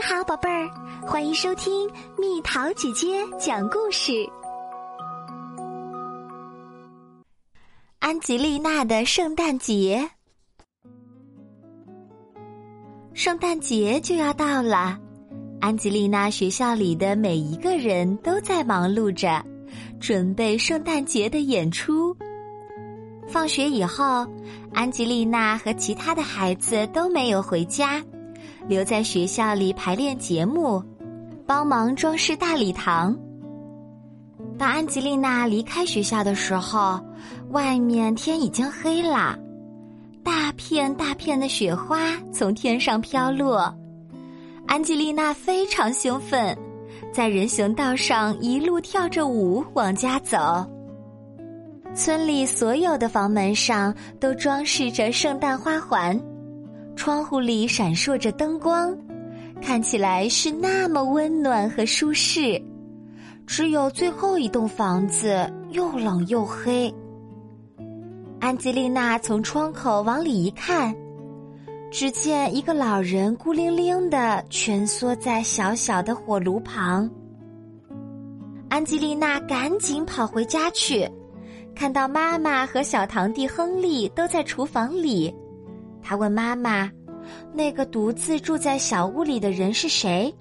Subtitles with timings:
[0.00, 0.66] 你好，宝贝儿，
[1.02, 1.86] 欢迎收听
[2.18, 4.26] 蜜桃姐姐讲故事。
[7.98, 10.08] 安吉丽娜的圣诞节，
[13.12, 14.98] 圣诞节就要到了，
[15.60, 19.44] 安吉丽娜学校里的每一个人都在忙碌着，
[20.00, 22.16] 准备圣诞节的演出。
[23.28, 24.26] 放学以后，
[24.72, 28.02] 安吉丽娜和其他的孩子都没有回家。
[28.68, 30.82] 留在学校里排练节目，
[31.46, 33.16] 帮忙装饰大礼堂。
[34.56, 37.00] 当安吉丽娜离开学校的时候，
[37.50, 39.38] 外面天已经黑了，
[40.22, 41.98] 大片大片的雪花
[42.32, 43.74] 从天上飘落。
[44.66, 46.56] 安吉丽娜非常兴奋，
[47.12, 50.38] 在人行道上一路跳着舞往家走。
[51.92, 56.16] 村里所有的房门上都装饰着圣诞花环。
[57.00, 58.94] 窗户里闪烁着灯光，
[59.62, 62.62] 看起来是那么温暖和舒适。
[63.46, 66.94] 只有最后一栋房子又冷又黑。
[68.38, 70.94] 安吉丽娜从窗口往里一看，
[71.90, 77.10] 只见一个老人孤零零的蜷缩在小小的火炉旁。
[78.68, 81.10] 安吉丽娜赶紧跑回家去，
[81.74, 85.34] 看到妈妈和小堂弟亨利都在厨房里。
[86.10, 86.90] 他问妈妈
[87.54, 90.34] ：“那个独自住在小屋里的人是谁？”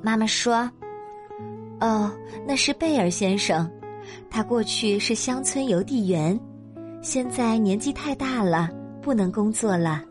[0.00, 0.70] 妈妈说
[1.82, 2.10] ：“哦，
[2.46, 3.70] 那是贝尔先生。
[4.30, 6.40] 他过去是乡村邮递员，
[7.02, 8.70] 现在年纪太大了，
[9.02, 10.02] 不能工作了。”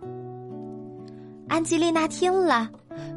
[1.50, 2.70] 安吉丽娜听了，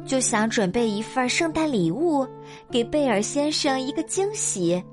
[0.07, 2.25] 就想准备一份圣诞礼物，
[2.71, 4.83] 给贝尔先生一个惊喜。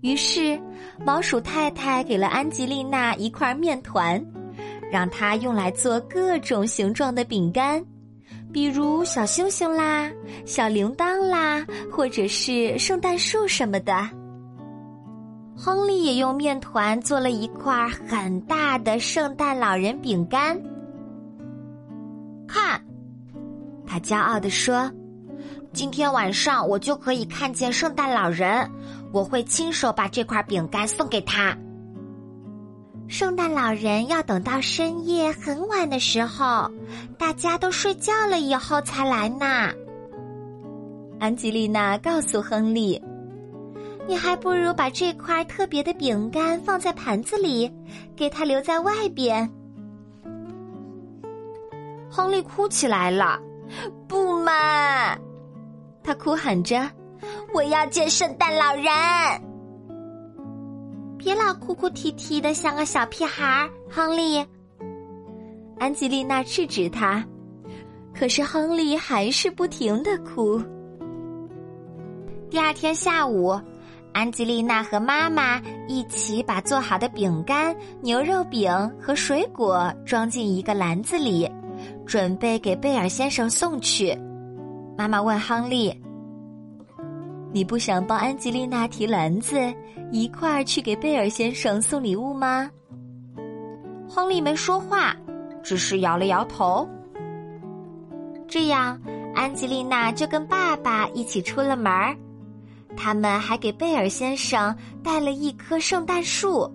[0.00, 0.58] 于是，
[1.04, 4.18] 毛鼠太太给了安吉丽娜一块面团。
[4.90, 7.84] 让它用来做各种形状的饼干，
[8.52, 10.10] 比如小星星啦、
[10.44, 13.92] 小铃铛啦，或者是圣诞树什么的。
[15.56, 20.56] 亨利也用面团做了一块很大的圣诞老人饼干。
[22.46, 22.80] 看，
[23.86, 24.90] 他骄傲地说
[25.74, 28.70] ：“今天晚上我就可以看见圣诞老人，
[29.12, 31.54] 我会亲手把这块饼干送给他。”
[33.08, 36.70] 圣诞老人要等到深夜很晚的时候，
[37.16, 39.72] 大家都睡觉了以后才来呢。
[41.18, 43.02] 安吉丽娜告诉亨利
[44.06, 47.72] ：“你还不如把这块特别的饼干放在盘子里，
[48.14, 49.50] 给他留在外边。”
[52.10, 53.40] 亨利哭起来了
[54.06, 55.16] ：“不嘛！”
[56.04, 56.88] 他哭喊着
[57.54, 58.84] ：“我要见圣诞老人。”
[61.28, 64.42] 别老哭哭啼啼的，像个小屁孩儿，亨利。
[65.78, 67.22] 安吉丽娜制止他，
[68.14, 70.58] 可是亨利还是不停的哭。
[72.48, 73.60] 第二天下午，
[74.14, 81.46] 安吉丽娜和妈妈一起把做好的饼干、牛肉饼和水果装进一个篮子里，
[82.06, 84.18] 准备给贝尔先生送去。
[84.96, 85.94] 妈妈问亨利。
[87.50, 89.58] 你不想帮安吉丽娜提篮子，
[90.12, 92.70] 一块儿去给贝尔先生送礼物吗？
[94.08, 95.16] 亨利没说话，
[95.62, 96.88] 只是摇了摇头。
[98.46, 99.00] 这样，
[99.34, 102.14] 安吉丽娜就跟爸爸一起出了门儿。
[102.96, 106.70] 他们还给贝尔先生带了一棵圣诞树。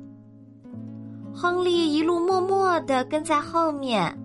[1.34, 4.16] 亨利一路默默的跟在后面，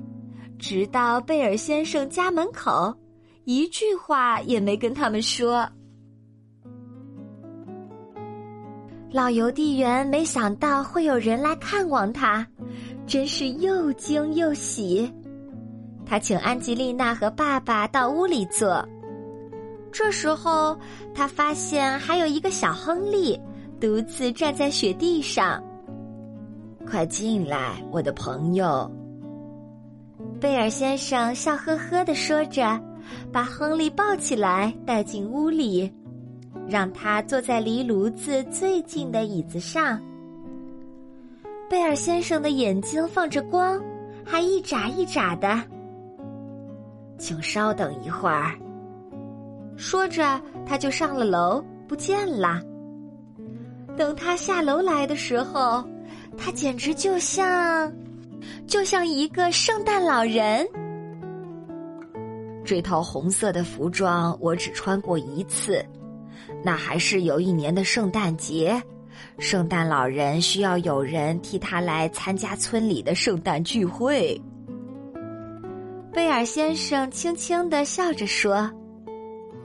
[0.58, 2.94] 直到贝尔先生家门口，
[3.44, 5.68] 一句话也没跟他们说。
[9.10, 12.46] 老邮递员没想到会有人来看望他，
[13.06, 15.10] 真是又惊又喜。
[16.04, 18.86] 他请安吉丽娜和爸爸到屋里坐。
[19.90, 20.78] 这时候，
[21.14, 23.38] 他发现还有一个小亨利
[23.80, 25.62] 独自站在雪地上。
[26.86, 28.90] 快进来，我的朋友。
[30.38, 32.78] 贝尔先生笑呵呵的说着，
[33.32, 35.90] 把亨利抱起来带进屋里。
[36.68, 40.00] 让他坐在离炉子最近的椅子上。
[41.68, 43.82] 贝尔先生的眼睛放着光，
[44.24, 45.60] 还一眨一眨的。
[47.18, 48.52] 请稍等一会儿。
[49.76, 52.60] 说着，他就上了楼，不见了。
[53.96, 55.82] 等他下楼来的时候，
[56.36, 57.92] 他简直就像，
[58.66, 60.66] 就像一个圣诞老人。
[62.64, 65.84] 这套红色的服装我只穿过一次。
[66.62, 68.82] 那还是有一年的圣诞节，
[69.38, 74.40] 圣诞老人需要有人替他来参加村里的圣诞聚会。
[76.12, 78.70] 贝尔先生轻轻的笑着说。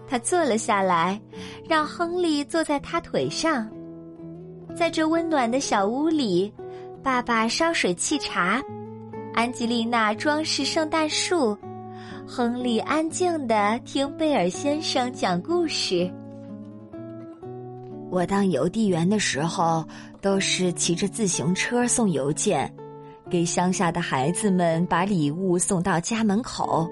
[0.06, 1.19] 他坐了下来，
[1.68, 3.68] 让亨利坐在他腿上。
[4.75, 6.53] 在这温暖的小屋里，
[7.01, 8.62] 爸爸烧水沏茶，
[9.33, 11.57] 安吉丽娜装饰圣诞树，
[12.27, 16.12] 亨利安静的听贝尔先生讲故事。
[18.13, 19.83] 我当邮递员的时候，
[20.21, 22.71] 都是骑着自行车送邮件，
[23.27, 26.88] 给乡下的孩子们把礼物送到家门口。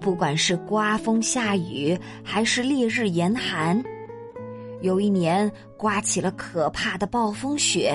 [0.00, 3.80] 不管是刮风下雨，还是烈日严寒，
[4.80, 7.94] 有一年刮起了可怕的暴风雪，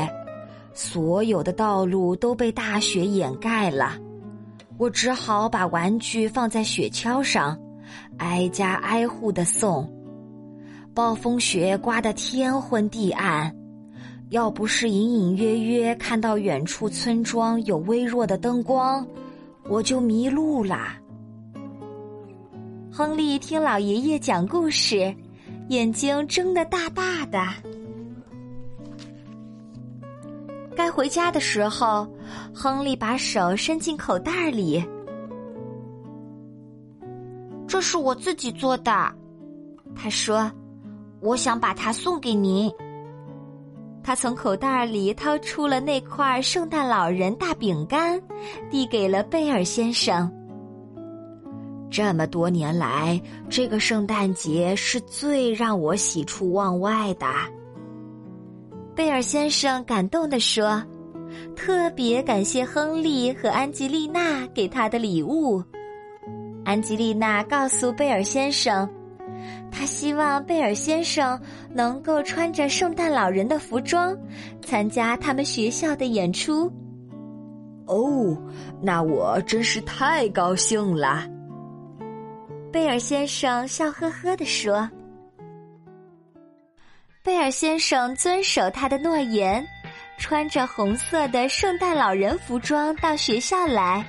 [0.74, 3.98] 所有的道路都被大雪掩盖了。
[4.77, 7.60] 我只好把玩具放在雪橇上，
[8.19, 9.86] 挨家挨户的送。
[10.94, 13.51] 暴风雪刮得天昏地暗，
[14.30, 19.06] 要不是隐隐约约看到远处村庄有微弱的灯光，
[19.68, 20.95] 我就迷路啦。
[22.92, 25.16] 亨利听老爷爷讲故事，
[25.69, 27.39] 眼睛睁得大大的。
[30.75, 32.07] 该回家的时候，
[32.54, 34.84] 亨利把手伸进口袋里。
[37.68, 39.12] 这是我自己做的，
[39.96, 40.51] 他说
[41.24, 42.72] ：“我想把它送给您。”
[44.04, 48.22] 他从口袋里掏出了那块圣诞老人大饼干，
[48.70, 50.30] 递给了贝尔先生。
[51.90, 57.25] 这么多年来，这个圣诞节是最让我喜出望外的。
[58.94, 60.84] 贝尔先生感动地说
[61.56, 65.64] ：“特别感谢亨利和安吉丽娜给他的礼物。”
[66.66, 68.90] 安吉丽娜告诉贝尔先生，
[69.72, 74.16] 他希望贝尔先生能够穿着圣诞老人的服装，
[74.62, 76.72] 参加他们学校的演出。
[77.86, 78.38] 哦，
[78.81, 81.28] 那我真是太高兴了。
[82.72, 84.90] 贝尔先生笑呵呵地说
[87.22, 89.66] ：“贝尔先生遵守他的诺言，
[90.18, 94.06] 穿着红色的圣诞老人服装到学校来，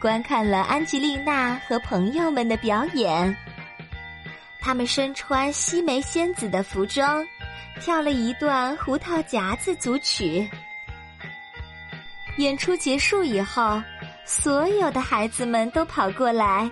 [0.00, 3.34] 观看了安吉丽娜和朋友们的表演。
[4.62, 7.26] 他们身穿西梅仙子的服装，
[7.80, 10.48] 跳了一段胡桃夹子组曲。
[12.38, 13.82] 演出结束以后，
[14.24, 16.70] 所有的孩子们都跑过来。”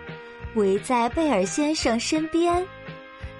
[0.57, 2.67] 围在贝尔先生身边，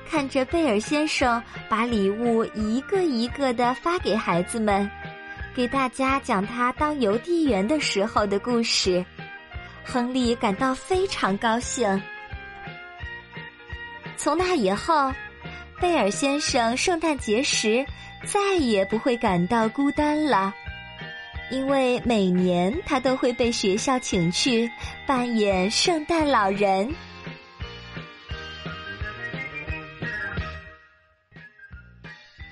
[0.09, 4.89] 看着贝尔先生把礼物一个一个的发给孩子们，
[5.53, 9.05] 给大家讲他当邮递员的时候的故事。
[9.85, 12.01] 亨利感到非常高兴。
[14.23, 15.11] 从那以后，
[15.81, 17.87] 贝尔先生圣诞节时
[18.27, 20.55] 再也不会感到孤单了。
[21.51, 24.71] 因为每年他都会被学校请去
[25.07, 26.95] 扮演圣诞老人。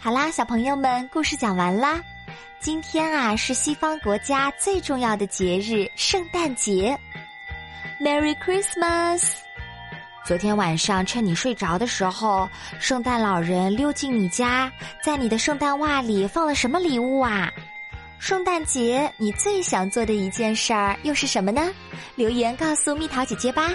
[0.00, 2.00] 好啦，小朋友们，故事讲完啦。
[2.60, 6.98] 今天啊是西方国家最重要的节日——圣诞节。
[8.00, 9.47] Merry Christmas！
[10.28, 12.46] 昨天晚上趁你睡着的时候，
[12.78, 14.70] 圣诞老人溜进你家，
[15.02, 17.50] 在你的圣诞袜里放了什么礼物啊？
[18.18, 21.72] 圣诞节你最想做的一件事儿又是什么呢？
[22.14, 23.70] 留言告诉蜜桃姐姐吧。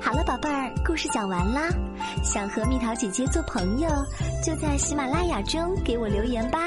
[0.00, 1.68] 好了，宝贝儿，故事讲完啦。
[2.24, 3.88] 想和蜜桃姐姐做朋友，
[4.42, 6.58] 就在喜马拉雅中给我留言吧。